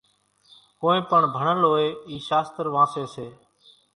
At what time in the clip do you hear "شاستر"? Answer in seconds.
2.27-2.65